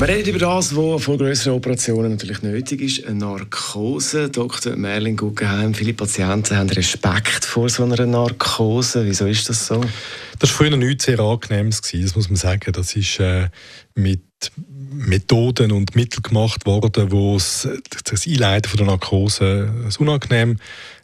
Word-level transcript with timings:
Wir 0.00 0.08
reden 0.08 0.30
über 0.30 0.38
das, 0.38 0.74
was 0.74 1.04
vor 1.04 1.18
größeren 1.18 1.52
Operationen 1.52 2.12
natürlich 2.12 2.40
nötig 2.40 2.80
ist, 2.80 3.06
eine 3.06 3.18
Narkose. 3.18 4.30
Dr. 4.30 4.74
Merlin 4.74 5.14
Guggenheim, 5.14 5.74
viele 5.74 5.92
Patienten 5.92 6.56
haben 6.56 6.70
Respekt 6.70 7.44
vor 7.44 7.68
so 7.68 7.84
einer 7.84 8.06
Narkose. 8.06 9.04
Wieso 9.04 9.26
ist 9.26 9.50
das 9.50 9.66
so? 9.66 9.78
Das 10.38 10.48
war 10.48 10.56
früher 10.56 10.74
nichts 10.78 11.04
sehr 11.04 11.20
Angenehmes, 11.20 11.82
das 11.82 12.16
muss 12.16 12.30
man 12.30 12.36
sagen. 12.36 12.72
Das 12.72 12.96
ist 12.96 13.20
äh, 13.20 13.50
mit 13.94 14.22
Methoden 14.90 15.70
und 15.70 15.94
Mitteln 15.94 16.22
gemacht 16.22 16.64
worden, 16.64 17.12
wo 17.12 17.34
das 17.34 18.26
Einleiten 18.26 18.70
von 18.70 18.78
der 18.78 18.86
Narkose 18.86 19.70
unangenehm 19.98 20.56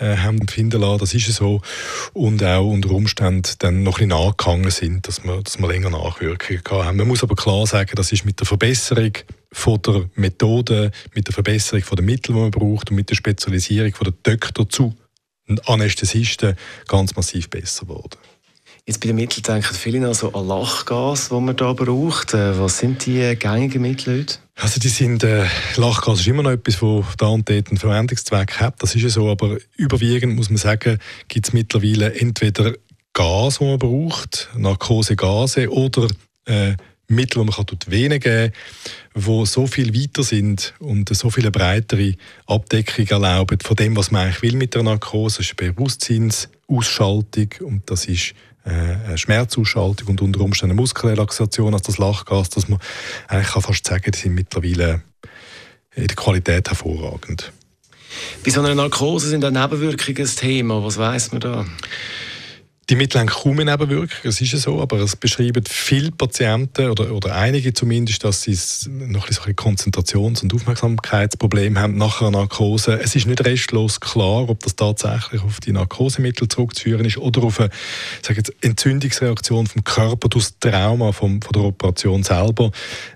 äh, 0.00 0.16
haben 0.16 0.40
empfinden 0.40 0.80
lassen. 0.80 0.98
Das 0.98 1.14
ist 1.14 1.32
so. 1.32 1.60
Und 2.12 2.42
auch 2.42 2.66
unter 2.66 2.90
Umständen 2.90 3.50
dann 3.58 3.82
noch 3.82 3.98
ein 4.00 4.08
bisschen 4.08 4.24
nachgegangen 4.26 4.70
sind, 4.70 5.08
dass 5.08 5.24
wir, 5.24 5.42
dass 5.42 5.58
wir 5.58 5.68
länger 5.68 5.90
Nachwirkungen 5.90 6.62
haben. 6.70 6.96
Man 6.96 7.08
muss 7.08 7.22
aber 7.22 7.34
klar 7.34 7.66
sagen, 7.66 7.92
das 7.94 8.12
ist 8.12 8.24
mit 8.24 8.40
der 8.40 8.46
Verbesserung 8.46 9.12
von 9.52 9.80
der 9.82 10.08
Methode, 10.14 10.90
mit 11.14 11.26
der 11.26 11.34
Verbesserung 11.34 11.82
von 11.82 11.96
den 11.96 12.06
Mitteln, 12.06 12.34
die 12.34 12.40
man 12.40 12.50
braucht 12.50 12.90
und 12.90 12.96
mit 12.96 13.10
der 13.10 13.16
Spezialisierung 13.16 13.94
von 13.94 14.12
der 14.12 14.34
Doktor 14.34 14.68
zu 14.68 14.94
Anästhesisten 15.64 16.56
ganz 16.86 17.16
massiv 17.16 17.48
besser 17.48 17.86
geworden. 17.86 18.18
Jetzt 18.88 19.00
bei 19.00 19.08
den 19.08 19.16
Mitteln 19.16 19.42
denken 19.42 19.74
viele 19.74 20.00
noch 20.00 20.14
so 20.14 20.32
an 20.32 20.48
Lachgas, 20.48 21.28
das 21.28 21.40
man 21.40 21.54
da 21.54 21.74
braucht. 21.74 22.32
Äh, 22.32 22.58
was 22.58 22.78
sind 22.78 23.04
die 23.04 23.36
gängigen 23.38 23.82
Mittel 23.82 24.20
heute? 24.20 24.36
Also 24.54 24.80
die 24.80 24.88
sind, 24.88 25.22
äh, 25.24 25.44
Lachgas 25.76 26.20
ist 26.20 26.26
immer 26.26 26.42
noch 26.42 26.52
etwas, 26.52 26.80
das 26.80 27.16
da 27.18 27.26
und 27.26 27.46
dort 27.50 27.68
einen 27.68 27.76
Verwendungszweck 27.76 28.58
hat. 28.58 28.82
Das 28.82 28.94
ist 28.94 29.02
ja 29.02 29.10
so, 29.10 29.28
aber 29.28 29.58
überwiegend 29.76 30.36
muss 30.36 30.48
man 30.48 30.56
sagen, 30.56 30.98
gibt 31.28 31.48
es 31.48 31.52
mittlerweile 31.52 32.18
entweder 32.18 32.72
Gas, 33.12 33.58
das 33.58 33.60
man 33.60 33.78
braucht, 33.78 34.48
Narkosegase 34.56 35.70
oder 35.70 36.08
äh, 36.46 36.72
Mittel, 37.08 37.44
die 37.44 37.44
man 37.44 37.66
durch 37.66 37.80
die 37.80 37.90
geben 37.90 38.20
kann, 38.20 38.52
die 39.14 39.46
so 39.46 39.66
viel 39.66 39.94
weiter 39.94 40.22
sind 40.22 40.72
und 40.78 41.14
so 41.14 41.28
viel 41.28 41.50
breitere 41.50 42.14
Abdeckung 42.46 43.06
erlauben 43.06 43.58
von 43.62 43.76
dem, 43.76 43.94
was 43.96 44.10
man 44.10 44.22
eigentlich 44.22 44.40
will 44.40 44.56
mit 44.56 44.74
der 44.74 44.82
Narkose. 44.82 45.38
Das 45.38 45.46
ist 45.46 45.56
Bewusstseinsausschaltung 45.56 47.50
und 47.60 47.90
das 47.90 48.06
ist 48.06 48.32
äh, 48.68 49.16
Schmerzausschaltung 49.16 50.08
und 50.08 50.20
unter 50.20 50.40
Umständen 50.40 50.72
eine 50.72 50.80
Muskelrelaxation 50.80 51.74
als 51.74 51.82
das 51.82 51.98
Lachgas, 51.98 52.50
dass 52.50 52.68
man 52.68 52.78
eigentlich 53.26 53.52
kann 53.52 53.62
fast 53.62 53.86
sagen, 53.86 54.10
die 54.10 54.18
sind 54.18 54.34
mittlerweile 54.34 55.02
in 55.94 56.06
der 56.06 56.16
Qualität 56.16 56.68
hervorragend. 56.68 57.52
Bei 58.44 58.50
so 58.50 58.60
einer 58.60 58.74
Narkose 58.74 59.28
sind 59.28 59.44
auch 59.44 59.50
Nebenwirkungen 59.50 60.18
ein 60.18 60.36
Thema. 60.36 60.82
Was 60.84 60.98
weiß 60.98 61.32
man 61.32 61.40
da? 61.40 61.66
Die 62.90 62.96
Mittel 62.96 63.20
haben 63.20 63.28
kaum 63.28 63.56
Nebenwirkungen, 63.56 64.08
das 64.24 64.40
ist 64.40 64.52
so, 64.62 64.80
aber 64.80 64.96
es 65.00 65.14
beschreiben 65.14 65.62
viele 65.68 66.10
Patienten 66.10 66.88
oder, 66.88 67.12
oder 67.12 67.34
einige 67.34 67.74
zumindest, 67.74 68.24
dass 68.24 68.42
sie 68.42 68.58
noch 68.88 69.24
ein 69.24 69.28
bisschen 69.28 69.54
Konzentrations- 69.56 70.42
und 70.42 70.54
Aufmerksamkeitsprobleme 70.54 71.78
haben 71.78 71.98
nach 71.98 72.22
einer 72.22 72.30
Narkose. 72.30 72.98
Es 72.98 73.14
ist 73.14 73.26
nicht 73.26 73.44
restlos 73.44 74.00
klar, 74.00 74.48
ob 74.48 74.60
das 74.60 74.74
tatsächlich 74.74 75.42
auf 75.42 75.60
die 75.60 75.72
Narkosemittel 75.72 76.48
zurückzuführen 76.48 77.04
ist 77.04 77.18
oder 77.18 77.42
auf 77.42 77.60
eine 77.60 77.68
sage 78.22 78.38
jetzt, 78.38 78.54
Entzündungsreaktion 78.62 79.66
vom 79.66 79.84
Körper 79.84 80.30
durch 80.30 80.46
das 80.46 80.58
Trauma 80.58 81.12
vom, 81.12 81.42
von 81.42 81.52
der 81.52 81.64
Operation 81.64 82.22
selber. 82.22 82.70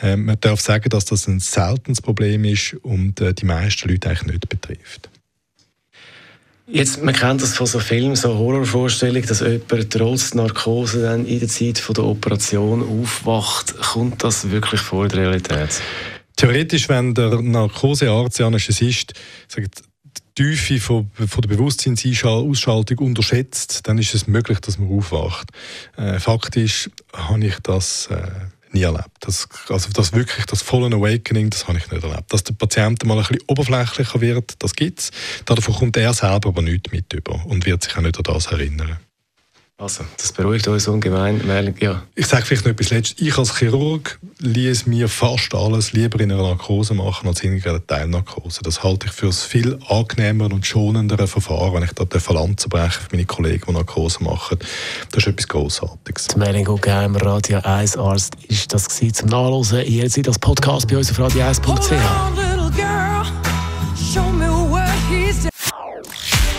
Ähm, 0.00 0.26
man 0.26 0.38
darf 0.40 0.60
sagen, 0.60 0.88
dass 0.90 1.06
das 1.06 1.26
ein 1.26 1.40
seltenes 1.40 2.00
Problem 2.00 2.44
ist 2.44 2.74
und 2.82 3.20
äh, 3.20 3.34
die 3.34 3.46
meisten 3.46 3.88
Leute 3.88 4.10
eigentlich 4.10 4.34
nicht 4.34 4.48
betrifft. 4.48 5.10
Jetzt, 6.68 7.00
man 7.02 7.14
kennt 7.14 7.42
das 7.42 7.54
von 7.54 7.66
so 7.66 7.78
Filmen, 7.78 8.16
so 8.16 8.36
Horrorvorstellungen, 8.36 9.26
dass 9.26 9.40
jemand 9.40 9.92
trotz 9.92 10.34
Narkose 10.34 11.02
dann 11.02 11.24
in 11.24 11.38
der 11.38 11.48
Zeit 11.48 11.78
von 11.78 11.94
der 11.94 12.04
Operation 12.04 12.82
aufwacht. 12.82 13.78
Kommt 13.78 14.24
das 14.24 14.50
wirklich 14.50 14.80
vor 14.80 15.06
der 15.06 15.20
Realität? 15.20 15.80
Theoretisch, 16.34 16.88
wenn 16.88 17.14
der 17.14 17.40
Narkosearzt, 17.40 18.40
der 18.40 18.46
Anästhesist, 18.46 19.12
sagt, 19.46 19.84
die 20.36 20.42
Tiefe 20.42 20.80
von, 20.80 21.10
von 21.14 21.40
der 21.42 21.48
Bewusstseinsausschaltung 21.48 22.98
unterschätzt, 22.98 23.86
dann 23.86 23.98
ist 23.98 24.14
es 24.14 24.26
möglich, 24.26 24.58
dass 24.58 24.78
man 24.78 24.90
aufwacht. 24.90 25.48
Äh, 25.96 26.18
faktisch 26.18 26.90
habe 27.14 27.46
ich 27.46 27.58
das 27.60 28.08
äh, 28.10 28.26
nie 28.76 28.82
erlebt. 28.82 29.10
Das, 29.20 29.48
also 29.68 29.90
das 29.92 30.12
wirklich, 30.12 30.46
das 30.46 30.62
volle 30.62 30.94
Awakening, 30.94 31.50
das 31.50 31.66
habe 31.66 31.78
ich 31.78 31.90
nicht 31.90 32.02
erlebt. 32.02 32.32
Dass 32.32 32.44
der 32.44 32.54
Patient 32.54 33.04
mal 33.04 33.18
ein 33.18 33.24
bisschen 33.24 33.38
oberflächlicher 33.48 34.20
wird, 34.20 34.54
das 34.62 34.74
gibt 34.74 35.00
es. 35.00 35.10
Davon 35.44 35.74
kommt 35.74 35.96
er 35.96 36.14
selber 36.14 36.50
aber 36.50 36.62
nichts 36.62 36.92
mit 36.92 37.12
über 37.12 37.44
und 37.46 37.66
wird 37.66 37.82
sich 37.82 37.96
auch 37.96 38.02
nicht 38.02 38.16
an 38.16 38.24
das 38.24 38.46
erinnern. 38.46 38.98
Also, 39.78 40.04
das 40.16 40.32
beruhigt 40.32 40.66
uns 40.68 40.88
ungemein. 40.88 41.74
Ja. 41.80 42.02
Ich 42.14 42.26
sage 42.26 42.46
vielleicht 42.46 42.64
noch 42.64 42.72
etwas 42.72 42.88
Letztes. 42.88 43.20
Ich 43.20 43.36
als 43.36 43.58
Chirurg 43.58 44.18
ließ 44.38 44.86
mir 44.86 45.06
fast 45.06 45.54
alles 45.54 45.92
lieber 45.92 46.18
in 46.18 46.32
einer 46.32 46.42
Narkose 46.42 46.94
machen 46.94 47.28
als 47.28 47.42
in 47.42 47.62
einer 47.62 47.86
Teilnarkose. 47.86 48.62
Das 48.62 48.82
halte 48.82 49.06
ich 49.06 49.12
für 49.12 49.26
ein 49.26 49.32
viel 49.32 49.78
angenehmer 49.86 50.46
und 50.46 50.64
schonendere 50.64 51.26
Verfahren, 51.26 51.74
wenn 51.74 51.82
ich 51.82 51.92
da 51.92 52.06
den 52.06 52.20
Verlanzen 52.20 52.70
breche 52.70 53.00
für 53.00 53.08
meine 53.12 53.26
Kollegen, 53.26 53.64
die 53.68 53.72
Narkose 53.72 54.24
machen. 54.24 54.58
Das 55.10 55.24
ist 55.24 55.26
etwas 55.26 55.48
Grossartiges. 55.48 56.28
Zum 56.28 56.40
Merlin 56.40 56.64
Guggenheimer, 56.64 57.20
Radio 57.20 57.60
1 57.62 57.98
Arzt, 57.98 58.34
ist 58.48 58.72
das 58.72 58.88
zum 58.88 59.28
Nachlesen. 59.28 59.84
Ihr 59.84 60.08
seht 60.08 60.26
das 60.26 60.38
Podcast 60.38 60.88
bei 60.88 60.96
uns 60.96 61.10
auf 61.10 61.18
radio1.ch. 61.18 62.45